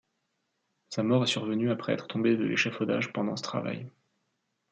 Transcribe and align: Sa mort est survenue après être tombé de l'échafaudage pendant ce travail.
Sa 0.89 1.03
mort 1.03 1.25
est 1.25 1.27
survenue 1.27 1.69
après 1.69 1.93
être 1.93 2.07
tombé 2.07 2.35
de 2.35 2.43
l'échafaudage 2.43 3.13
pendant 3.13 3.35
ce 3.35 3.43
travail. 3.43 3.87